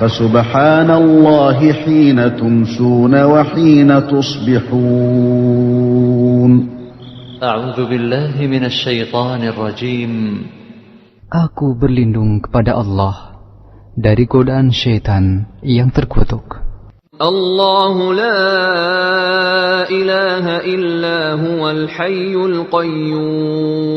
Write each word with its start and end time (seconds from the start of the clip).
فسبحان 0.00 0.90
الله 0.90 1.72
حين 1.72 2.36
تمسون 2.36 3.14
وحين 3.24 3.90
تصبحون. 4.12 5.56
أعوذ 7.42 7.78
بالله 7.88 8.46
من 8.46 8.64
الشيطان 8.64 9.40
الرجيم. 9.42 10.12
Aku 11.32 11.74
berlindung 11.80 12.44
kepada 12.44 12.76
Allah 12.76 13.40
dari 13.96 14.28
godaan 14.28 14.68
syaitan 14.68 15.48
yang 15.64 15.88
terkutuk. 15.88 16.66
الله 17.16 17.96
لا 18.12 18.44
إله 19.88 20.44
إلا 20.68 21.40
هو 21.40 21.70
الحي 21.70 22.34
القيوم 22.36 23.96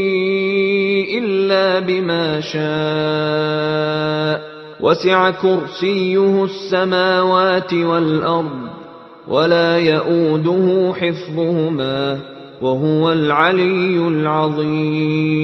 إلا 1.50 1.80
بما 1.82 2.40
شاء 2.40 4.36
وسع 4.80 5.30
كرسيه 5.42 6.44
السماوات 6.44 7.74
والأرض 7.74 8.68
ولا 9.28 9.78
يؤوده 9.78 10.94
حفظهما 10.94 12.18
وهو 12.62 13.12
العلي 13.12 13.98
العظيم 14.08 15.36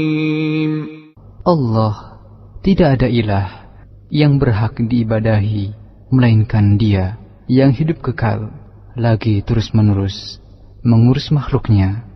Allah 1.43 2.23
tidak 2.63 3.03
ada 3.03 3.11
ilah 3.11 3.67
yang 4.15 4.39
berhak 4.39 4.79
diibadahi 4.79 5.75
melainkan 6.15 6.79
Dia 6.79 7.19
yang 7.51 7.75
hidup 7.75 7.99
kekal 7.99 8.55
lagi 8.95 9.43
terus-menerus 9.43 10.39
mengurus 10.87 11.35
makhluknya 11.35 12.07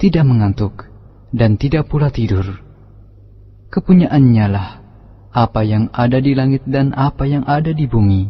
tidak 0.00 0.24
mengantuk 0.24 0.88
dan 1.36 1.60
tidak 1.60 1.92
pula 1.92 2.08
tidur 2.08 2.64
kepunyaannya 3.71 4.45
lah 4.51 4.69
apa 5.31 5.63
yang 5.63 5.87
ada 5.95 6.19
di 6.19 6.35
langit 6.35 6.67
dan 6.67 6.91
apa 6.91 7.23
yang 7.23 7.47
ada 7.47 7.71
di 7.71 7.87
bumi. 7.87 8.27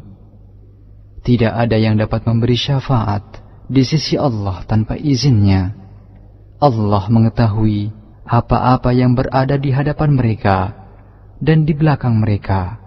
Tidak 1.21 1.49
ada 1.49 1.77
yang 1.77 1.97
dapat 1.97 2.25
memberi 2.29 2.53
syafaat 2.53 3.41
di 3.65 3.81
sisi 3.81 4.17
Allah 4.17 4.61
tanpa 4.69 4.97
izinnya. 4.97 5.73
Allah 6.61 7.03
mengetahui 7.09 7.89
apa-apa 8.25 8.93
yang 8.93 9.17
berada 9.17 9.57
di 9.57 9.73
hadapan 9.73 10.13
mereka 10.13 10.57
dan 11.41 11.65
di 11.65 11.73
belakang 11.73 12.21
mereka, 12.21 12.77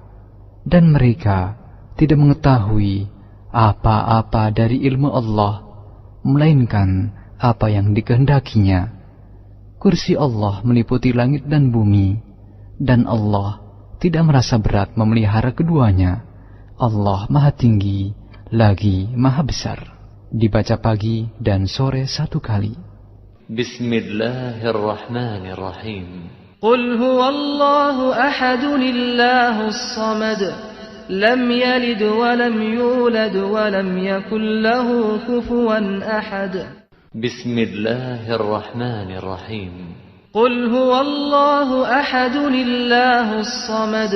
dan 0.62 0.94
mereka 0.94 1.58
tidak 1.98 2.22
mengetahui 2.22 3.10
apa-apa 3.50 4.54
dari 4.54 4.82
ilmu 4.86 5.10
Allah, 5.10 5.62
melainkan 6.22 7.10
apa 7.38 7.66
yang 7.66 7.90
dikehendakinya. 7.94 8.94
Kursi 9.82 10.14
Allah 10.14 10.62
meliputi 10.62 11.10
langit 11.10 11.44
dan 11.50 11.74
bumi, 11.74 12.33
dan 12.78 13.06
Allah 13.06 13.58
tidak 14.02 14.26
merasa 14.26 14.58
berat 14.58 14.98
memelihara 14.98 15.54
keduanya. 15.54 16.26
Allah 16.74 17.30
Maha 17.30 17.54
Tinggi 17.54 18.10
lagi 18.50 19.06
Maha 19.14 19.46
Besar. 19.46 19.94
Dibaca 20.34 20.74
pagi 20.82 21.30
dan 21.38 21.70
sore 21.70 22.10
satu 22.10 22.42
kali. 22.42 22.74
Bismillahirrahmanirrahim. 23.46 26.26
Qul 26.58 26.98
huwallahu 26.98 28.10
ahad 28.10 28.66
lillahus 28.80 29.94
samad. 29.94 30.42
Lam 31.12 31.44
yalid 31.52 32.00
wa 32.00 32.32
lam 32.34 32.56
yulad 32.56 33.36
wa 33.36 33.68
lam 33.68 33.92
yakul 34.00 34.64
lahu 34.64 35.20
kufuwan 35.28 36.00
ahad. 36.02 36.66
Bismillahirrahmanirrahim. 37.14 40.03
قل 40.34 40.74
هو 40.74 41.00
الله 41.00 42.00
أحد 42.00 42.36
الله 42.36 43.40
الصمد 43.40 44.14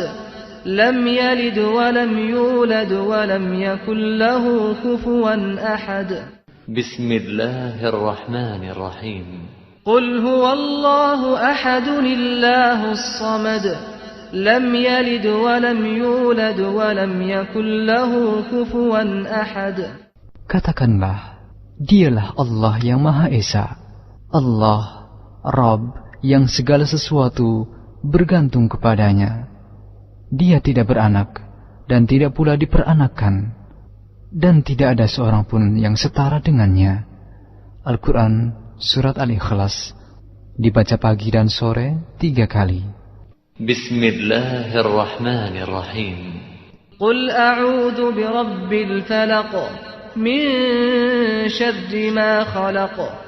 لم 0.67 1.07
يلد 1.07 1.59
ولم 1.59 2.19
يولد 2.19 2.93
ولم 2.93 3.55
يكن 3.55 4.19
له 4.19 4.75
كفوا 4.85 5.35
أحد. 5.75 6.11
بسم 6.69 7.13
الله 7.13 7.89
الرحمن 7.89 8.63
الرحيم. 8.71 9.27
قل 9.87 10.19
هو 10.27 10.53
الله 10.53 11.51
أحد 11.51 11.89
الله 11.89 12.93
الصمد 12.93 13.67
لم 14.33 14.75
يلد 14.75 15.27
ولم 15.27 15.87
يولد 15.87 16.61
ولم 16.61 17.23
يكن 17.23 17.87
له 17.87 18.43
كفوا 18.51 19.03
أحد. 19.43 19.79
Katakanlah, 20.51 21.39
dialah 21.79 22.35
Allah 22.35 22.75
yang 22.83 23.07
Maha 23.07 23.31
Esa, 23.31 23.79
Allah, 24.35 25.07
Rabb 25.47 26.08
yang 26.23 26.47
segala 26.51 26.87
sesuatu 26.87 27.67
bergantung 28.03 28.69
kepadanya. 28.71 29.49
Dia 30.29 30.61
tidak 30.61 30.93
beranak 30.93 31.41
dan 31.89 32.05
tidak 32.05 32.37
pula 32.37 32.61
diperanakan, 32.61 33.57
dan 34.29 34.61
tidak 34.61 34.93
ada 34.99 35.07
seorang 35.09 35.49
pun 35.49 35.81
yang 35.81 35.97
setara 35.97 36.45
dengannya. 36.45 37.09
Al-Quran 37.89 38.53
Surat 38.79 39.19
Al-Ikhlas 39.19 39.91
dibaca 40.55 40.95
pagi 41.03 41.35
dan 41.35 41.51
sore 41.51 41.99
tiga 42.21 42.47
kali. 42.47 42.87
Bismillahirrahmanirrahim. 43.59 46.19
Qul 46.95 47.27
a'udhu 47.27 48.15
birabbil 48.15 49.03
falaq 49.03 49.51
min 50.15 50.47
syarri 51.51 52.15
ma 52.15 52.47
khalaq 52.47 53.28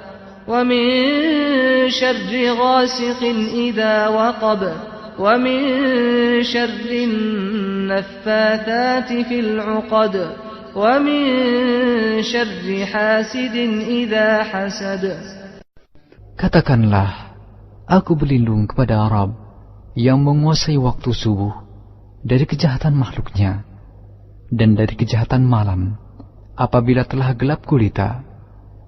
ومن 0.50 1.90
شر 1.90 2.54
غاسق 2.54 3.22
إذا 3.54 4.08
وقب 4.08 4.72
ومن 5.18 5.62
شر 6.42 6.90
النفاثات 7.08 9.08
في 9.28 9.40
العقد 9.40 10.14
ومن 10.76 11.22
شر 12.22 12.86
حاسد 12.86 13.56
إذا 13.88 14.42
حسد 14.42 15.04
Katakanlah, 16.36 17.32
aku 17.88 18.12
berlindung 18.12 18.68
kepada 18.68 19.08
Arab 19.08 19.32
yang 19.96 20.20
menguasai 20.20 20.76
waktu 20.76 21.16
subuh 21.16 21.64
dari 22.20 22.44
kejahatan 22.44 22.92
makhluknya 22.92 23.64
dan 24.52 24.76
dari 24.76 25.00
kejahatan 25.00 25.48
malam 25.48 25.96
apabila 26.60 27.08
telah 27.08 27.32
gelap 27.32 27.64
gulita 27.64 28.20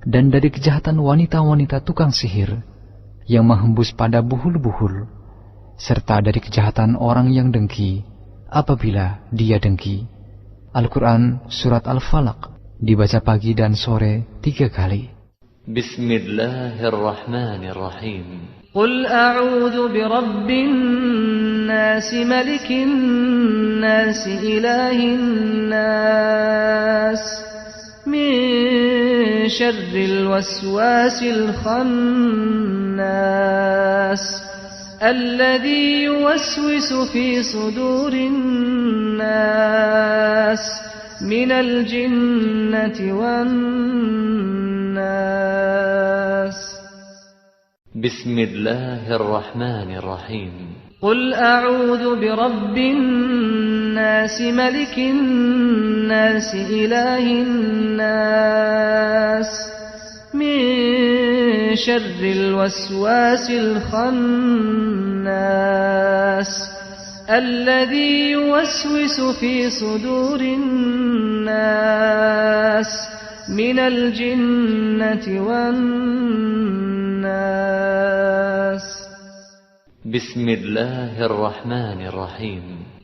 dan 0.06 0.30
dari 0.32 0.48
kejahatan 0.48 0.96
wanita-wanita 1.00 1.82
tukang 1.84 2.14
sihir 2.14 2.62
yang 3.28 3.44
menghembus 3.44 3.92
pada 3.92 4.24
buhul-buhul 4.24 5.04
serta 5.78 6.24
dari 6.24 6.40
kejahatan 6.42 6.96
orang 6.98 7.30
yang 7.30 7.52
dengki 7.54 8.02
apabila 8.50 9.22
dia 9.30 9.60
dengki. 9.60 10.08
Al-Quran 10.72 11.48
Surat 11.48 11.84
Al-Falaq 11.88 12.54
dibaca 12.78 13.20
pagi 13.24 13.52
dan 13.56 13.74
sore 13.74 14.40
tiga 14.44 14.68
kali. 14.68 15.18
بسم 15.68 16.10
الله 16.10 16.80
الرحمن 16.80 17.64
الرحيم 17.64 18.24
قل 18.74 19.06
أعوذ 19.06 19.92
برب 19.92 20.50
الناس 20.50 22.14
ملك 22.14 22.70
الناس 22.70 24.26
إله 24.26 24.98
الناس 25.14 26.38
من 28.07 29.49
شر 29.49 29.95
الوسواس 29.95 31.23
الخناس 31.23 31.83
الذي 35.03 36.03
يوسوس 36.03 36.93
في 37.13 37.43
صدور 37.43 38.13
الناس 38.13 39.23
من 41.21 41.51
الجنة 41.51 43.13
والناس. 43.19 43.93
بسم 47.95 48.39
الله 48.39 49.15
الرحمن 49.15 49.95
الرحيم. 49.95 50.51
قل 51.01 51.33
أعوذ 51.33 52.15
برب 52.19 52.77
الناس 53.93 54.41
ملك 54.41 54.97
الناس 54.97 56.55
إله 56.55 57.17
الناس. 57.17 58.43
من 60.33 61.75
شر 61.75 62.21
الوسواس 62.21 63.49
الخناس. 63.49 64.29
الذي 67.29 68.31
يوسوس 68.31 69.21
في 69.39 69.69
صدور 69.69 70.39
الناس. 70.39 71.49
من 73.49 73.79
الجنة 73.79 75.41
والناس. 75.47 75.93
بسم 80.05 80.49
الله 80.49 81.25
الرحمن 81.25 82.05
الرحيم. 82.07 82.92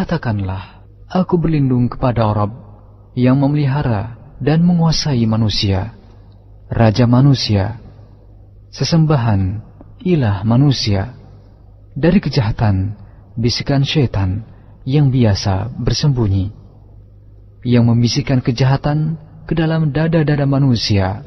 Katakanlah, 0.00 0.80
aku 1.12 1.36
berlindung 1.36 1.84
kepada 1.84 2.24
Rabb 2.32 2.56
yang 3.12 3.36
memelihara 3.36 4.16
dan 4.40 4.64
menguasai 4.64 5.28
manusia, 5.28 5.92
Raja 6.72 7.04
manusia, 7.04 7.76
sesembahan, 8.72 9.60
ilah 10.00 10.40
manusia, 10.48 11.12
dari 11.92 12.16
kejahatan, 12.16 12.96
bisikan 13.36 13.84
syaitan 13.84 14.40
yang 14.88 15.12
biasa 15.12 15.68
bersembunyi, 15.76 16.48
yang 17.68 17.84
membisikkan 17.84 18.40
kejahatan 18.40 19.20
ke 19.44 19.52
dalam 19.52 19.92
dada-dada 19.92 20.48
manusia 20.48 21.20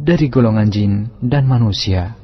dari 0.00 0.32
golongan 0.32 0.72
jin 0.72 0.92
dan 1.20 1.44
manusia. 1.44 2.16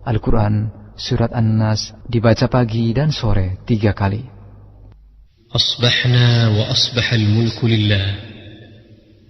Al-Quran 0.00 0.72
Surat 0.96 1.36
An-Nas 1.36 1.92
dibaca 2.08 2.48
pagi 2.48 2.96
dan 2.96 3.12
sore 3.12 3.60
tiga 3.68 3.92
kali. 3.92 4.31
أصبحنا 5.54 6.48
وأصبح 6.48 7.12
الملك 7.12 7.64
لله 7.64 8.14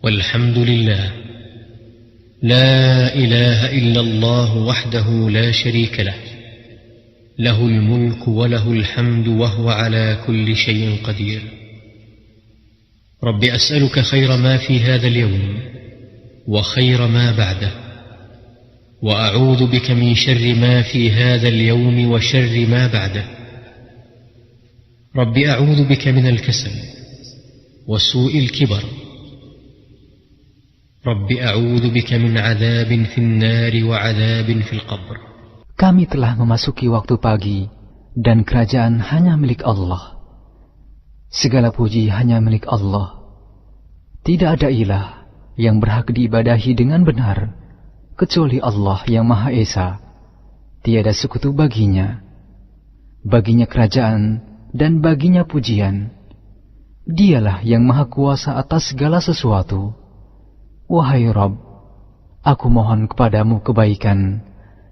والحمد 0.02 0.58
لله. 0.58 1.12
لا 2.42 3.14
إله 3.14 3.78
إلا 3.78 4.00
الله 4.00 4.56
وحده 4.56 5.30
لا 5.30 5.52
شريك 5.52 6.00
له. 6.00 6.14
له 7.38 7.66
الملك 7.66 8.28
وله 8.28 8.72
الحمد 8.72 9.28
وهو 9.28 9.70
على 9.70 10.18
كل 10.26 10.56
شيء 10.56 10.96
قدير. 11.04 11.42
رب 13.24 13.44
أسألك 13.44 14.00
خير 14.00 14.36
ما 14.36 14.56
في 14.56 14.80
هذا 14.80 15.06
اليوم 15.06 15.58
وخير 16.48 17.06
ما 17.06 17.32
بعده. 17.32 17.72
وأعوذ 19.02 19.66
بك 19.66 19.90
من 19.90 20.14
شر 20.14 20.54
ما 20.54 20.82
في 20.82 21.10
هذا 21.10 21.48
اليوم 21.48 22.10
وشر 22.10 22.66
ما 22.66 22.86
بعده. 22.86 23.41
رب 25.17 25.37
أعوذ 25.37 25.89
بك 25.89 26.07
من 26.07 26.27
الكسل 26.27 26.71
وسوء 27.87 28.39
الكبر 28.39 28.83
رب 31.07 31.31
أعوذ 31.31 31.93
بك 31.93 32.13
من 32.13 32.37
عذاب 32.37 32.91
في 33.03 33.17
النار 33.17 33.73
وعذاب 33.85 34.61
في 34.61 34.73
القبر 34.73 35.17
Kami 35.77 36.09
telah 36.09 36.33
memasuki 36.33 36.89
waktu 36.89 37.21
pagi 37.21 37.69
dan 38.17 38.41
kerajaan 38.41 38.97
hanya 38.97 39.37
milik 39.37 39.61
Allah. 39.61 40.17
Segala 41.29 41.69
puji 41.69 42.09
hanya 42.09 42.41
milik 42.41 42.65
Allah. 42.65 43.13
Tidak 44.25 44.57
ada 44.57 44.73
ilah 44.73 45.29
yang 45.53 45.77
berhak 45.77 46.09
diibadahi 46.09 46.73
dengan 46.73 47.05
benar 47.05 47.53
kecuali 48.17 48.57
Allah 48.57 49.05
yang 49.05 49.29
Maha 49.29 49.53
Esa. 49.53 50.01
Tiada 50.81 51.13
sekutu 51.13 51.53
baginya. 51.53 52.25
Baginya 53.21 53.69
kerajaan 53.69 54.41
dan 54.72 55.04
baginya 55.04 55.44
pujian. 55.44 56.10
Dialah 57.04 57.60
yang 57.62 57.84
maha 57.84 58.08
kuasa 58.08 58.56
atas 58.56 58.92
segala 58.92 59.20
sesuatu. 59.20 59.92
Wahai 60.88 61.28
Rob, 61.28 61.56
aku 62.44 62.66
mohon 62.72 63.08
kepadamu 63.08 63.60
kebaikan 63.60 64.44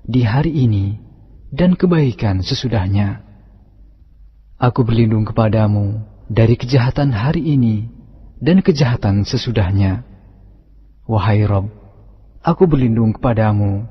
di 0.05 0.25
hari 0.25 0.53
ini 0.69 0.97
dan 1.53 1.75
kebaikan 1.77 2.44
sesudahnya. 2.44 3.25
Aku 4.61 4.85
berlindung 4.85 5.25
kepadamu 5.25 6.05
dari 6.29 6.55
kejahatan 6.55 7.17
hari 7.17 7.43
ini 7.56 7.88
dan 8.41 8.61
kejahatan 8.61 9.25
sesudahnya. 9.25 10.05
Wahai 11.09 11.43
Rob, 11.49 11.69
aku 12.44 12.69
berlindung 12.69 13.17
kepadamu 13.17 13.88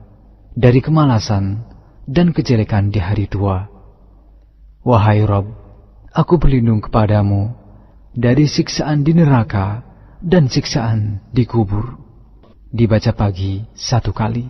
dari 0.53 0.79
kemalasan 0.79 1.65
dan 2.09 2.33
kejelekan 2.33 2.89
di 2.89 2.99
hari 2.99 3.29
tua. 3.29 3.69
Wahai 4.81 5.21
Rob, 5.27 5.68
aku 6.13 6.41
berlindung 6.41 6.81
kepadamu 6.81 7.53
dari 8.13 8.49
siksaan 8.49 9.05
di 9.05 9.13
neraka 9.13 9.85
dan 10.19 10.49
siksaan 10.49 11.23
di 11.31 11.45
kubur. 11.45 11.95
Dibaca 12.69 13.15
pagi 13.15 13.65
satu 13.73 14.13
kali. 14.13 14.45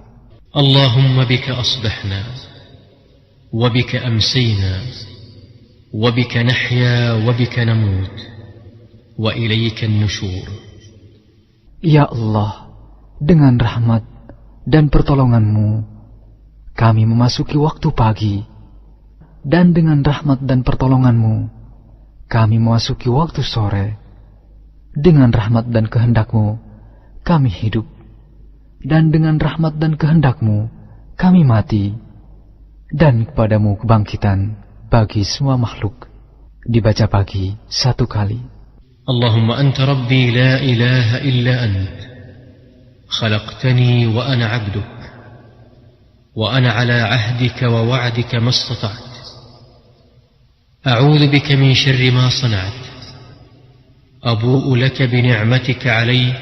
Allahumma 0.50 1.30
bika 1.30 1.56
asbahna, 1.56 2.26
wabika 3.54 4.02
amsina, 4.04 4.82
wabika 5.94 6.42
nahya, 6.44 7.22
wabika 7.24 7.64
namut, 7.64 8.12
wa 9.16 9.32
ilayka 9.38 9.86
nushur. 9.88 10.50
Ya 11.80 12.10
Allah, 12.10 12.76
dengan 13.22 13.56
rahmat 13.56 14.04
dan 14.68 14.92
pertolonganmu, 14.92 15.86
kami 16.76 17.08
memasuki 17.08 17.56
waktu 17.56 17.88
pagi 17.94 18.49
Dan 19.45 19.77
dengan 19.77 20.01
rahmat 20.01 20.41
dan 20.41 20.65
pertolonganmu, 20.65 21.53
kami 22.33 22.57
memasuki 22.57 23.13
waktu 23.13 23.45
sore. 23.45 24.01
Dengan 24.97 25.29
rahmat 25.29 25.69
dan 25.69 25.85
kehendakmu, 25.91 26.57
kami 27.27 27.53
hidup. 27.53 27.85
Dan 28.81 29.13
dengan 29.13 29.37
rahmat 29.37 29.77
dan 29.77 30.01
kehendakmu, 30.01 30.73
kami 31.21 31.45
mati. 31.45 31.93
Dan 32.89 33.29
kepadamu 33.29 33.77
kebangkitan 33.81 34.57
bagi 34.89 35.27
semua 35.29 35.61
makhluk. 35.61 36.09
Dibaca 36.65 37.05
pagi 37.11 37.53
satu 37.69 38.09
kali. 38.09 38.41
اللهم 39.05 39.51
أنت 39.51 39.81
ربي 39.81 40.33
لا 40.33 40.65
إله 40.65 41.29
إلا 41.29 41.65
أنت 41.65 41.99
خلقتني 43.09 44.07
وأنا 44.17 44.47
عبدك 44.47 44.93
وأنا 46.33 46.71
على 46.73 46.93
عهدك 46.93 47.63
ووعدك 47.63 48.35
ما 48.35 48.49
استطعت 48.49 49.08
أعوذ 50.87 51.33
بك 51.33 51.53
من 51.53 51.75
شر 51.75 52.11
ما 52.11 52.29
صنعت 52.29 52.81
أبوء 54.25 54.77
لك 54.77 55.03
بنعمتك 55.03 55.87
علي 55.87 56.33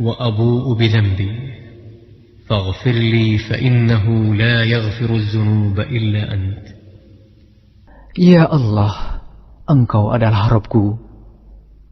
وأبوء 0.00 0.74
بذنبي 0.74 1.30
فاغفر 2.48 2.90
لي 2.90 3.38
فإنه 3.38 4.34
لا 4.34 4.64
يغفر 4.64 5.14
الذنوب 5.14 5.80
إلا 5.80 6.34
أنت 6.34 6.66
Ya 8.18 8.42
Allah, 8.42 9.22
Engkau 9.70 10.10
adalah 10.10 10.50
Rabbku. 10.50 10.98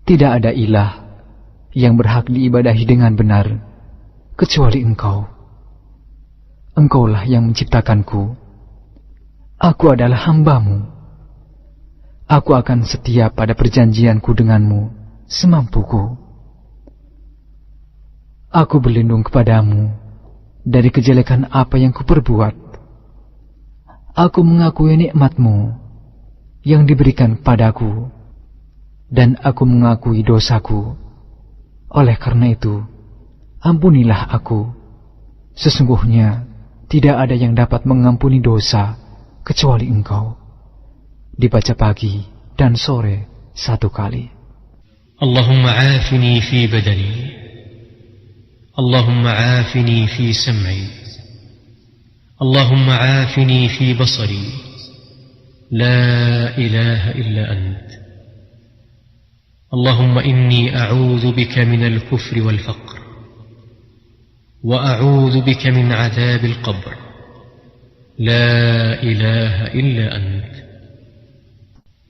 Tidak 0.03 0.43
ada 0.43 0.51
ilah 0.51 0.99
yang 1.79 1.95
berhak 1.95 2.27
diibadahi 2.27 2.83
dengan 2.83 3.15
benar, 3.15 3.47
kecuali 4.35 4.83
Engkau. 4.83 5.23
Engkaulah 6.75 7.23
yang 7.23 7.55
menciptakanku. 7.55 8.35
Aku 9.63 9.85
adalah 9.95 10.27
hambamu. 10.27 10.92
Aku 12.34 12.58
akan 12.58 12.82
setia 12.82 13.30
pada 13.30 13.54
perjanjianku 13.54 14.34
denganmu 14.34 14.90
semampuku. 15.30 16.18
Aku 18.50 18.82
berlindung 18.82 19.22
kepadamu 19.22 19.94
dari 20.66 20.90
kejelekan 20.90 21.46
apa 21.54 21.78
yang 21.78 21.94
kuperbuat. 21.94 22.58
Aku 24.18 24.42
mengakui 24.42 24.98
nikmatmu 24.98 25.78
yang 26.66 26.90
diberikan 26.90 27.38
padaku, 27.38 28.10
dan 29.14 29.38
aku 29.38 29.70
mengakui 29.70 30.26
dosaku. 30.26 30.98
Oleh 31.94 32.18
karena 32.18 32.50
itu, 32.50 32.82
ampunilah 33.62 34.34
aku. 34.34 34.74
Sesungguhnya 35.54 36.50
tidak 36.90 37.14
ada 37.14 37.38
yang 37.38 37.54
dapat 37.54 37.86
mengampuni 37.86 38.42
dosa 38.42 38.98
kecuali 39.46 39.86
engkau. 39.86 40.43
Dibaca 41.34 41.74
pagi 41.74 42.22
dan 42.54 42.78
sore 42.78 43.50
satu 43.58 43.90
kali. 43.90 44.30
Allahumma 45.18 45.74
afini 45.74 46.38
fi 46.46 46.70
badani. 46.70 47.14
Allahumma 48.78 49.62
afini 49.62 50.06
fi 50.06 50.30
sam'i. 50.30 50.86
Allahumma 52.38 53.26
afini 53.26 53.66
fi 53.70 53.98
basari. 53.98 54.46
La 55.74 56.54
ilaha 56.54 57.10
illa 57.18 57.44
ant. 57.50 57.88
اللهم 59.74 60.18
إني 60.20 60.78
أعوذ 60.78 61.32
بك 61.34 61.58
من 61.58 61.82
الكفر 61.84 62.42
والفقر 62.42 63.00
وأعوذ 64.64 65.42
بك 65.42 65.68
من 65.68 65.92
عذاب 65.92 66.46
القبر 66.46 66.94
لا 68.20 68.54
إله 69.04 69.74
إلا 69.74 70.16
أنت 70.16 70.54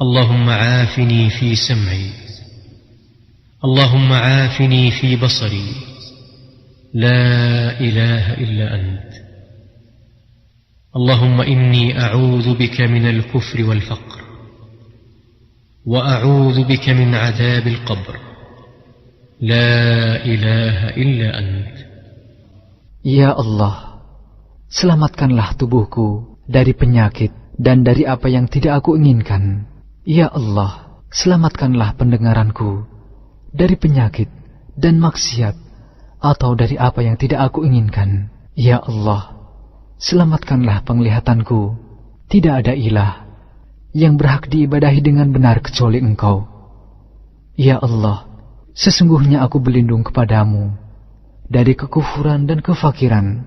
اللهم 0.00 0.48
عافني 0.50 1.30
في 1.30 1.56
سمعي. 1.56 2.10
اللهم 3.64 4.12
عافني 4.12 4.90
في 4.90 5.16
بصري. 5.16 5.72
لا 6.94 7.80
إله 7.80 8.34
إلا 8.34 8.74
أنت. 8.74 9.12
اللهم 10.96 11.40
إني 11.40 12.00
أعوذ 12.00 12.56
بك 12.56 12.80
من 12.80 13.06
الكفر 13.06 13.64
والفقر. 13.64 14.20
وأعوذ 15.86 16.64
بك 16.64 16.88
من 16.88 17.14
عذاب 17.14 17.66
القبر. 17.66 18.16
لا 19.40 20.24
إله 20.24 20.88
إلا 20.96 21.38
أنت. 21.38 21.76
Ya 23.04 23.36
Allah, 23.36 24.00
selamatkanlah 24.72 25.60
tubuhku 25.60 26.40
dari 26.48 26.72
penyakit 26.72 27.32
dan 27.60 27.84
dari 27.84 28.08
apa 28.08 28.32
yang 28.32 28.48
tidak 28.48 28.80
aku 28.80 28.96
inginkan. 28.96 29.69
Ya 30.00 30.32
Allah, 30.32 31.04
selamatkanlah 31.12 32.00
pendengaranku 32.00 32.88
dari 33.52 33.76
penyakit 33.76 34.32
dan 34.72 34.96
maksiat 34.96 35.52
atau 36.16 36.56
dari 36.56 36.80
apa 36.80 37.04
yang 37.04 37.20
tidak 37.20 37.52
aku 37.52 37.68
inginkan. 37.68 38.32
Ya 38.56 38.80
Allah, 38.80 39.36
selamatkanlah 40.00 40.88
penglihatanku. 40.88 41.76
Tidak 42.32 42.64
ada 42.64 42.72
ilah 42.72 43.28
yang 43.92 44.16
berhak 44.16 44.48
diibadahi 44.48 45.04
dengan 45.04 45.36
benar 45.36 45.60
kecuali 45.60 46.00
Engkau. 46.00 46.48
Ya 47.60 47.76
Allah, 47.76 48.24
sesungguhnya 48.72 49.44
aku 49.44 49.60
berlindung 49.60 50.00
kepadamu 50.00 50.80
dari 51.44 51.76
kekufuran 51.76 52.48
dan 52.48 52.64
kefakiran. 52.64 53.44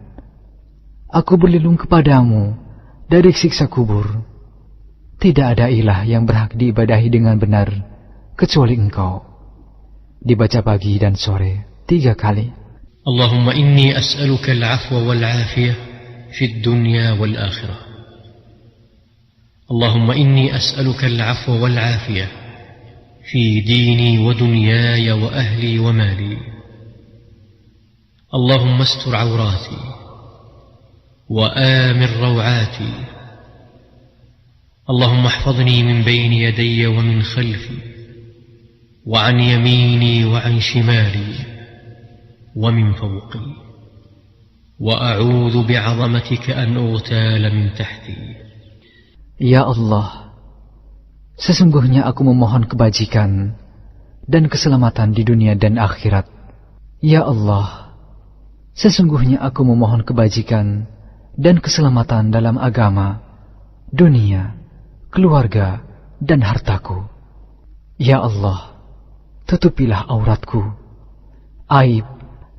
Aku 1.10 1.34
berlindung 1.34 1.82
kepadamu 1.82 2.54
dari 3.10 3.34
siksa 3.34 3.66
kubur. 3.66 4.33
Tidak 5.20 5.48
ada 5.58 5.70
ilah 5.70 6.06
yang 6.08 6.24
berhak 6.26 6.56
diibadahi 6.58 7.08
dengan 7.12 7.38
benar, 7.38 7.70
kecuali 8.38 8.78
engkau. 8.78 9.22
Dibaca 10.24 10.64
pagi 10.64 10.96
dan 10.98 11.20
sore, 11.20 11.84
tiga 11.90 12.16
kali. 12.16 12.48
Allahumma 13.04 13.52
inni 13.52 13.92
as'aluka 13.92 14.56
al-afwa 14.56 15.04
wal-afiyah 15.04 15.76
fi 16.32 16.64
dunya 16.64 17.20
wal-akhirah. 17.20 17.94
اللهم 19.74 20.12
inni 20.14 20.52
as'aluka 20.52 21.08
al-afwa 21.08 21.56
wal-afiyah 21.56 22.30
fi 23.26 23.64
dini 23.64 24.20
wa 24.20 24.36
اللهم 28.34 28.78
wa 28.78 29.18
عوراتي 29.18 29.78
wa 29.80 29.88
mali. 29.88 29.88
Wa 31.32 31.48
amir. 31.56 32.12
اللهم 34.89 35.27
احفظني 35.27 35.83
من 35.83 36.03
بين 36.03 36.33
يدي 36.33 36.87
ومن 36.87 37.23
خلفي 37.23 37.79
وعن 39.07 39.41
يميني 39.41 40.25
وعن 40.25 40.61
شمالي 40.61 41.33
ومن 42.57 42.93
فوقي 42.93 43.47
وأعوذ 44.81 45.67
بعظمتك 45.67 46.51
أن 46.51 46.77
أغتال 46.77 47.55
من 47.55 47.75
تحتي 47.75 48.17
Ya 49.39 49.63
Allah, 49.63 50.35
sesungguhnya 51.39 52.03
aku 52.11 52.27
memohon 52.27 52.67
kebajikan 52.67 53.55
dan 54.27 54.51
keselamatan 54.51 55.15
di 55.15 55.23
dunia 55.23 55.55
dan 55.55 55.79
akhirat. 55.79 56.27
Ya 56.99 57.23
Allah, 57.23 57.95
sesungguhnya 58.75 59.39
aku 59.39 59.63
memohon 59.63 60.03
kebajikan 60.03 60.91
dan 61.39 61.63
keselamatan 61.63 62.35
dalam 62.35 62.59
agama, 62.59 63.23
dunia, 63.95 64.59
keluarga, 65.14 65.86
dan 66.18 66.42
hartaku. 66.42 67.06
Ya 68.02 68.18
Allah, 68.18 68.74
tutupilah 69.46 70.10
auratku, 70.10 70.74
aib, 71.70 72.10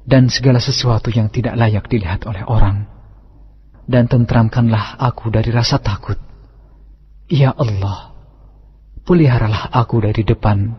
dan 0.06 0.30
segala 0.30 0.62
sesuatu 0.62 1.10
yang 1.10 1.26
tidak 1.34 1.58
layak 1.58 1.90
dilihat 1.90 2.22
oleh 2.30 2.46
orang. 2.46 2.86
Dan 3.84 4.06
tentramkanlah 4.06 4.96
aku 4.96 5.28
dari 5.34 5.50
rasa 5.50 5.82
takut. 5.82 6.16
Ya 7.28 7.52
Allah, 7.52 8.14
peliharalah 9.02 9.74
aku 9.74 10.00
dari 10.00 10.22
depan, 10.24 10.72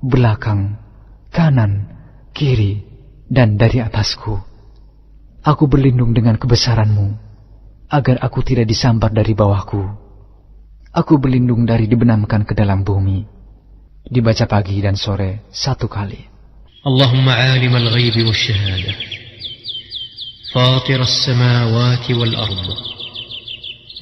belakang, 0.00 0.80
kanan, 1.30 1.86
kiri, 2.32 2.82
dan 3.30 3.54
dari 3.54 3.78
atasku. 3.78 4.34
Aku 5.46 5.70
berlindung 5.70 6.10
dengan 6.10 6.34
kebesaranmu, 6.40 7.06
agar 7.90 8.16
aku 8.18 8.42
tidak 8.42 8.66
disambar 8.66 9.14
dari 9.14 9.34
bawahku. 9.34 10.09
Aku 10.90 11.22
berlindung 11.22 11.62
dari 11.62 11.86
dibenamkan 11.86 12.42
ke 12.42 12.50
dalam 12.50 12.82
bumi. 12.82 13.22
Dibaca 14.02 14.42
pagi 14.50 14.82
dan 14.82 14.98
sore 14.98 15.46
satu 15.54 15.86
kali. 15.86 16.18
Allahumma 16.82 17.38
alim 17.54 17.70
al-ghayb 17.78 18.26
wa 18.26 18.34
shahada. 18.34 18.90
Fatir 20.50 20.98
as-samawati 20.98 22.10
wal-ard. 22.10 22.66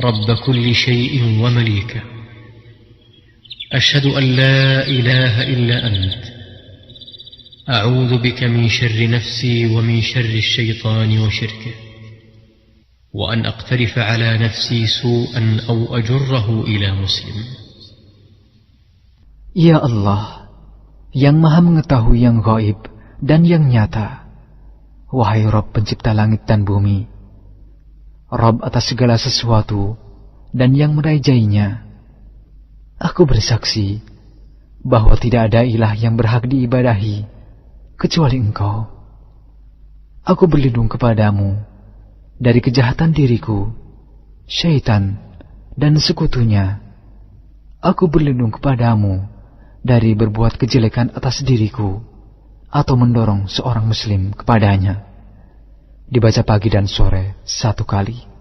Rabb 0.00 0.28
kulli 0.40 0.72
shay'in 0.72 1.36
wa 1.36 1.52
malika. 1.52 2.00
Ashhadu 3.68 4.16
an 4.16 4.24
la 4.32 4.88
ilaha 4.88 5.42
illa 5.44 5.76
ant. 5.84 6.38
أعوذ 7.68 8.24
بك 8.24 8.48
من 8.48 8.64
شر 8.68 8.96
نفسي 8.96 9.66
ومن 9.76 10.00
شر 10.00 10.32
الشيطان 10.40 11.18
وشركه 11.18 11.87
وأن 13.13 13.45
أقترف 13.45 13.93
على 13.97 14.37
نفسي 14.41 14.87
سوءا 14.87 15.69
أو 15.69 15.97
أجره 15.97 16.47
إلى 16.65 16.91
مسلم 16.97 17.37
Ya 19.53 19.77
Allah, 19.77 20.49
yang 21.13 21.37
maha 21.37 21.61
mengetahui 21.61 22.25
yang 22.25 22.41
gaib 22.41 22.89
dan 23.21 23.45
yang 23.45 23.69
nyata. 23.69 24.25
Wahai 25.13 25.45
Rob 25.45 25.69
pencipta 25.69 26.09
langit 26.09 26.49
dan 26.49 26.65
bumi, 26.65 27.05
Rob 28.33 28.65
atas 28.65 28.89
segala 28.89 29.13
sesuatu 29.13 29.93
dan 30.57 30.73
yang 30.73 30.97
merajainya. 30.97 31.85
Aku 32.97 33.29
bersaksi 33.29 34.01
bahwa 34.81 35.13
tidak 35.21 35.53
ada 35.53 35.61
ilah 35.61 35.93
yang 35.93 36.17
berhak 36.17 36.49
diibadahi 36.49 37.29
kecuali 37.93 38.41
engkau. 38.41 38.89
Aku 40.25 40.49
berlindung 40.49 40.89
kepadamu 40.89 41.61
dari 42.37 42.59
kejahatan 42.59 43.15
diriku, 43.15 43.71
syaitan, 44.49 45.15
dan 45.77 45.97
sekutunya. 45.97 46.81
Aku 47.83 48.07
berlindung 48.07 48.51
kepadamu 48.51 49.27
dari 49.83 50.15
berbuat 50.15 50.55
kejelekan 50.55 51.11
atas 51.11 51.43
diriku 51.43 51.99
atau 52.71 52.95
mendorong 52.95 53.51
seorang 53.51 53.85
muslim 53.85 54.31
kepadanya. 54.31 55.03
Dibaca 56.07 56.41
pagi 56.47 56.69
dan 56.71 56.87
sore 56.87 57.39
satu 57.43 57.83
kali. 57.83 58.33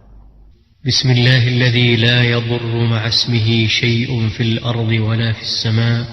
بسم 0.83 1.11
الله 1.11 1.49
الذي 1.49 1.97
لا 1.97 2.27
يضر 2.27 2.75
مع 2.91 3.07
اسمه 3.09 3.67
شيء 3.71 4.29
في 4.35 4.43
الأرض 4.43 4.91
ولا 4.91 5.33
في 5.33 5.43
السماء 5.43 6.07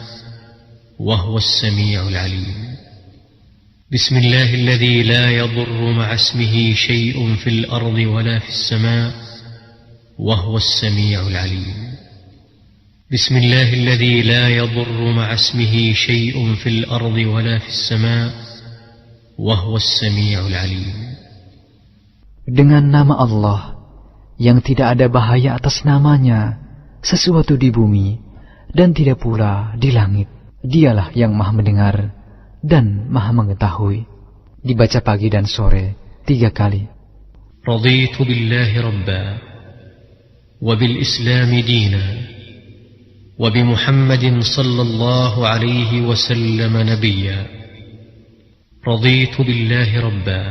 وهو 0.99 1.37
السميع 1.37 2.07
العليم 2.07 2.72
بسم 3.92 4.16
الله 4.16 4.54
الذي 4.54 5.02
لا 5.02 5.30
يضر 5.30 5.92
مع 5.92 6.14
اسمه 6.14 6.74
شيء 6.74 7.34
في 7.36 7.50
الأرض 7.50 7.94
ولا 7.94 8.38
في 8.38 8.48
السماء 8.48 9.12
وهو 10.18 10.56
السميع 10.56 11.26
العليم 11.26 11.76
بسم 13.12 13.36
الله 13.36 13.68
الذي 13.74 14.22
لا 14.22 14.48
يضر 14.48 15.12
مع 15.12 15.34
اسمه 15.34 15.92
شيء 15.92 16.54
في 16.54 16.68
الأرض 16.68 17.16
ولا 17.28 17.58
في 17.58 17.68
السماء 17.68 18.32
وهو 19.38 19.76
السميع 19.76 20.46
العليم 20.46 20.96
Dengan 22.48 22.88
nama 22.88 23.20
Allah 23.20 23.60
yang 24.40 24.64
tidak 24.64 24.96
ada 24.96 25.12
bahaya 25.12 25.60
atas 25.60 25.84
namanya 25.84 26.56
sesuatu 27.04 27.60
di 27.60 27.68
bumi 27.68 28.16
dan 28.72 28.96
tidak 28.96 29.20
pula 29.20 29.76
di 29.76 29.92
langit. 29.92 30.32
Dialah 30.64 31.12
yang 31.12 31.36
maha 31.36 31.52
mendengar 31.52 32.23
dan 32.64 33.12
maha 33.12 33.36
mengetahui. 33.36 34.08
Dibaca 34.64 35.04
pagi 35.04 35.28
dan 35.28 35.44
sore 35.44 35.92
tiga 36.24 36.48
kali. 36.48 36.88
رضيت 37.64 38.20
بالله 38.22 38.70
ربا 38.80 39.24
وبالإسلام 40.60 41.60
دينا 41.60 42.06
وبمحمد 43.38 44.24
صلى 44.42 44.82
الله 44.82 45.48
عليه 45.48 45.92
وسلم 46.04 46.74
نبيا 46.76 47.40
رضيت 48.88 49.40
بالله 49.40 49.90
ربا 50.00 50.44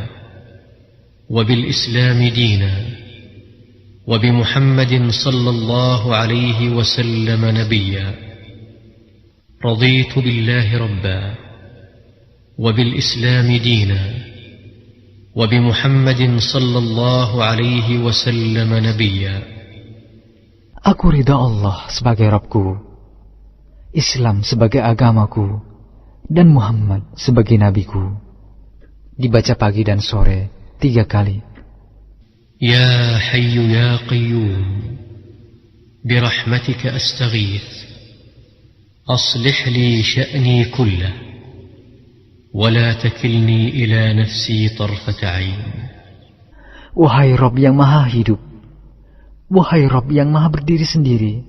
وبالإسلام 1.30 2.20
دينا 2.28 2.74
وبمحمد 4.08 4.94
صلى 5.10 5.50
الله 5.50 6.16
عليه 6.16 6.60
وسلم 6.70 7.42
نبيا 7.46 8.08
رضيت 9.66 10.20
بالله 10.20 10.68
ربا 10.78 11.43
وبالإسلام 12.58 13.58
دينا 13.58 14.02
وبمحمد 15.36 16.22
صلى 16.40 16.78
الله 16.78 17.44
عليه 17.44 17.98
وسلم 17.98 18.70
نبيا 18.74 19.38
Aku 20.84 21.16
ridha 21.16 21.40
Allah 21.40 21.88
sebagai 21.88 22.28
Rabbku, 22.28 22.76
Islam 23.96 24.44
sebagai 24.44 24.84
agamaku, 24.84 25.64
dan 26.28 26.52
Muhammad 26.52 27.08
sebagai 27.16 27.56
nabiku. 27.56 28.12
Dibaca 29.16 29.56
pagi 29.56 29.88
dan 29.88 30.04
sore 30.04 30.52
tiga 30.84 31.08
kali. 31.08 31.40
يا 32.62 33.18
حي 33.18 33.56
يا 33.74 33.96
قيوم 33.96 34.98
برحمتك 36.06 36.86
أستغيث 36.86 37.68
أصلح 39.10 39.68
لي 39.68 40.04
شأني 40.04 40.66
كله 40.66 41.33
ولا 42.55 42.93
تكلني 42.93 43.69
إلى 43.69 44.23
نفسي 44.23 44.69
طرفة 44.69 45.21
عين 45.23 45.63
Wahai 46.99 47.39
Rob 47.39 47.55
yang 47.55 47.79
maha 47.79 48.11
hidup, 48.11 48.43
wahai 49.47 49.87
Rob 49.87 50.11
yang 50.11 50.35
maha 50.35 50.51
berdiri 50.51 50.83
sendiri, 50.83 51.47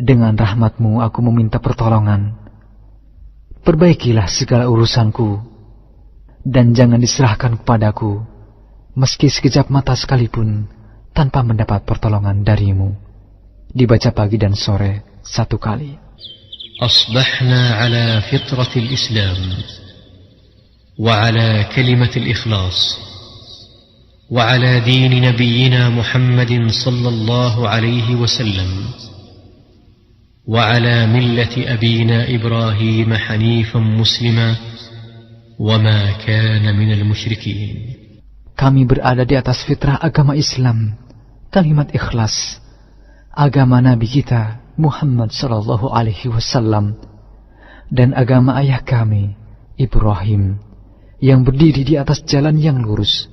dengan 0.00 0.32
rahmatmu 0.32 1.04
aku 1.04 1.20
meminta 1.20 1.60
pertolongan. 1.60 2.32
Perbaikilah 3.60 4.24
segala 4.32 4.72
urusanku, 4.72 5.36
dan 6.48 6.72
jangan 6.72 6.96
diserahkan 6.96 7.60
kepadaku, 7.60 8.24
meski 8.96 9.28
sekejap 9.28 9.68
mata 9.68 9.92
sekalipun, 9.92 10.64
tanpa 11.12 11.44
mendapat 11.44 11.84
pertolongan 11.84 12.40
darimu. 12.40 12.96
Dibaca 13.68 14.16
pagi 14.16 14.40
dan 14.40 14.56
sore 14.56 15.20
satu 15.20 15.60
kali. 15.60 16.00
أصبحنا 16.82 17.74
على 17.74 18.20
فطرة 18.26 18.72
الإسلام 18.76 19.36
وعلى 20.99 21.65
كلمة 21.75 22.11
الإخلاص 22.17 22.99
وعلى 24.31 24.79
دين 24.79 25.21
نبينا 25.29 25.89
محمد 25.89 26.71
صلى 26.71 27.09
الله 27.09 27.69
عليه 27.69 28.15
وسلم 28.15 28.69
وعلى 30.47 31.07
ملة 31.07 31.55
أبينا 31.73 32.35
إبراهيم 32.35 33.13
حنيفا 33.13 33.79
مسلما 33.79 34.55
وما 35.59 36.11
كان 36.25 36.65
من 36.77 36.91
المشركين 36.93 37.97
Kami 38.57 38.89
berada 38.89 39.21
di 39.21 39.37
atas 39.37 39.61
fitrah 39.69 40.01
agama 40.01 40.33
Islam, 40.33 40.97
kalimat 41.53 41.93
ikhlas, 41.93 42.57
agama 43.29 43.77
Nabi 43.85 44.09
kita 44.09 44.73
Muhammad 44.81 45.29
Sallallahu 45.29 45.93
Alaihi 45.93 46.25
Wasallam, 46.25 46.97
dan 47.93 48.17
agama 48.17 48.57
ayah 48.57 48.81
kami 48.81 49.37
Ibrahim, 49.77 50.57
yang 51.17 51.41
berdiri 51.41 51.81
di 51.81 51.95
atas 51.97 52.21
jalan 52.25 52.57
yang 52.57 52.77
lurus, 52.81 53.25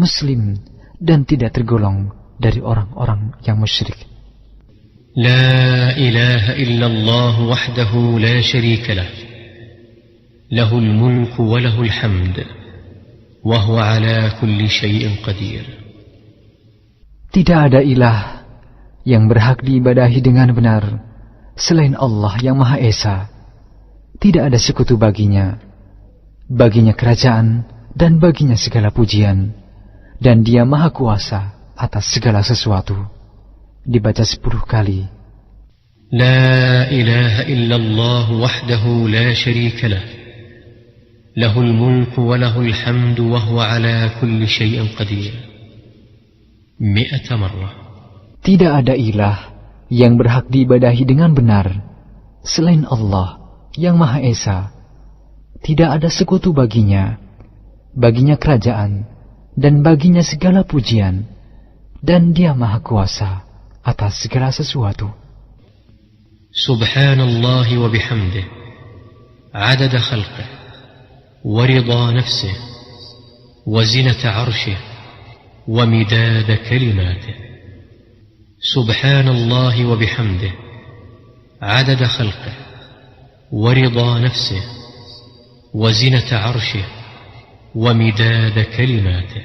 muslim 0.00 0.56
dan 0.96 1.28
tidak 1.28 1.56
tergolong 1.56 2.12
dari 2.40 2.60
orang-orang 2.64 3.36
yang 3.44 3.60
musyrik. 3.60 4.10
لا 5.10 5.90
إله 5.98 6.54
إلا 6.54 6.86
الله 6.86 7.34
وحده 7.42 7.92
لا 8.22 8.40
شريك 8.40 8.90
له 8.90 9.10
له 10.54 10.70
الملك 10.70 11.34
وله 11.40 11.82
الحمد 11.82 12.46
وهو 13.42 13.76
على 13.78 14.30
كل 14.40 14.68
شيء 14.70 15.02
قدير 15.26 15.64
Tidak 17.30 17.58
ada 17.58 17.82
ilah 17.82 18.42
yang 19.06 19.30
berhak 19.30 19.62
diibadahi 19.62 20.18
dengan 20.18 20.50
benar 20.50 20.82
selain 21.54 21.94
Allah 21.94 22.34
yang 22.42 22.58
Maha 22.58 22.82
Esa. 22.82 23.30
Tidak 24.18 24.50
ada 24.50 24.58
sekutu 24.58 24.98
baginya. 24.98 25.69
Baginya 26.50 26.98
kerajaan 26.98 27.62
dan 27.94 28.18
baginya 28.18 28.58
segala 28.58 28.90
pujian, 28.90 29.54
dan 30.18 30.42
dia 30.42 30.66
maha 30.66 30.90
kuasa 30.90 31.54
atas 31.78 32.10
segala 32.10 32.42
sesuatu. 32.42 32.98
Dibaca 33.86 34.26
sepuluh 34.26 34.66
kali. 34.66 35.06
Tidak 48.42 48.72
ada 48.74 48.98
ilah 48.98 49.54
yang 49.86 50.18
berhak 50.18 50.50
diibadahi 50.50 51.06
dengan 51.06 51.30
benar 51.30 51.78
selain 52.42 52.82
Allah 52.90 53.38
yang 53.78 53.94
Maha 53.94 54.18
Esa. 54.26 54.79
Tidak 55.65 55.89
ada 55.89 56.09
sekutu 56.11 56.53
baginya, 56.53 57.17
baginya 57.97 58.37
kerajaan, 58.37 59.07
dan 59.57 59.81
baginya 59.81 60.21
segala 60.21 60.61
pujian, 60.61 61.25
dan 62.03 62.35
dia 62.35 62.53
Maha 62.53 62.79
Kuasa 62.85 63.31
atas 63.81 64.21
segala 64.21 64.53
sesuatu. 64.53 65.25
سبحان 66.55 67.21
الله 67.21 67.77
وبحمده 67.77 68.43
عدد 69.53 69.97
خلقه 69.97 70.45
ورضا 71.45 72.11
نفسه 72.11 72.55
وزنة 73.67 74.21
عرشه 74.23 74.77
ومداد 75.67 76.51
كلماته 76.69 77.35
سبحان 78.73 79.27
الله 79.27 79.85
وبحمده 79.85 80.51
عدد 81.61 82.03
خلقه 82.03 82.53
ورضا 83.51 84.19
نفسه 84.19 84.61
وزنة 85.74 86.30
عرشه 86.32 86.84
ومداد 87.74 88.58
كلماته 88.76 89.42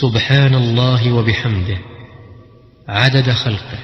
سبحان 0.00 0.54
الله 0.54 1.12
وبحمده 1.12 1.78
عدد 2.88 3.30
خلقه 3.30 3.78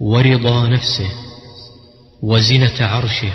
ورضا 0.00 0.68
نفسه 0.68 1.10
وزنة 2.22 2.78
عرشه 2.80 3.32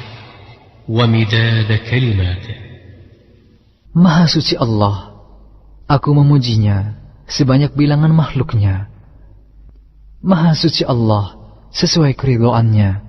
ومداد 0.89 1.79
كلماته 1.89 2.55
Maha 3.89 4.29
suci 4.29 4.53
Allah, 4.53 5.17
aku 5.89 6.13
memujinya 6.13 6.93
sebanyak 7.25 7.73
bilangan 7.73 8.13
makhluknya. 8.13 8.85
Maha 10.21 10.53
suci 10.53 10.85
Allah 10.85 11.33
sesuai 11.73 12.13
keridhoannya. 12.13 13.01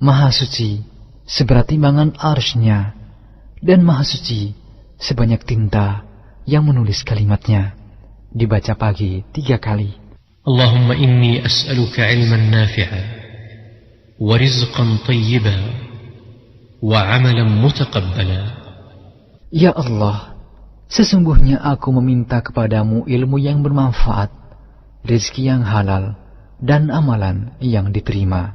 Maha 0.00 0.32
suci 0.32 0.80
seberat 1.30 1.70
timbangan 1.70 2.18
arsnya, 2.18 2.98
dan 3.62 3.86
maha 3.86 4.02
suci 4.02 4.50
sebanyak 4.98 5.46
tinta 5.46 6.02
yang 6.42 6.66
menulis 6.66 7.06
kalimatnya. 7.06 7.78
Dibaca 8.34 8.74
pagi 8.74 9.22
tiga 9.30 9.62
kali. 9.62 9.94
Allahumma 10.42 10.98
inni 10.98 11.38
as'aluka 11.38 12.02
ilman 12.10 12.50
nafi'a 12.50 13.00
wa 14.18 14.34
rizqan 14.34 15.02
tayyiba 15.06 15.54
wa 16.82 16.98
amalan 16.98 17.50
mutakabbala 17.60 18.58
Ya 19.50 19.74
Allah, 19.74 20.38
sesungguhnya 20.86 21.58
aku 21.58 21.90
meminta 21.98 22.38
kepadamu 22.38 23.02
ilmu 23.10 23.36
yang 23.42 23.66
bermanfaat, 23.66 24.30
rezeki 25.02 25.50
yang 25.50 25.62
halal, 25.66 26.14
dan 26.62 26.86
amalan 26.86 27.58
yang 27.58 27.90
diterima. 27.90 28.54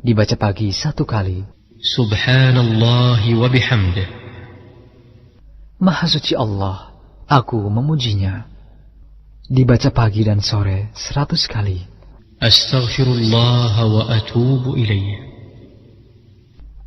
Dibaca 0.00 0.32
pagi 0.40 0.72
satu 0.72 1.04
kali. 1.04 1.59
Subhanallah 1.80 3.24
wa 3.24 3.48
bihamdih. 3.48 4.04
Maha 5.80 6.04
suci 6.12 6.36
Allah, 6.36 6.92
aku 7.24 7.56
memujinya. 7.56 8.44
Dibaca 9.48 9.88
pagi 9.88 10.20
dan 10.20 10.44
sore 10.44 10.92
seratus 10.92 11.48
kali. 11.48 11.80
Astaghfirullah 12.36 13.74
wa 13.80 14.12
atubu 14.12 14.76
ilayya. 14.76 15.24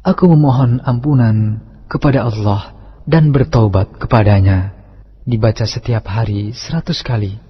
Aku 0.06 0.30
memohon 0.30 0.78
ampunan 0.86 1.58
kepada 1.90 2.30
Allah 2.30 2.78
dan 3.10 3.34
bertaubat 3.34 3.98
kepadanya. 3.98 4.78
Dibaca 5.26 5.66
setiap 5.66 6.06
hari 6.06 6.54
seratus 6.54 7.02
kali. 7.02 7.42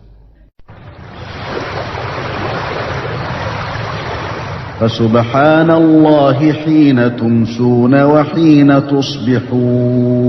فسبحان 4.83 5.71
الله 5.71 6.53
حين 6.53 7.15
تمسون 7.15 8.03
وحين 8.03 8.87
تصبحون. 8.87 10.21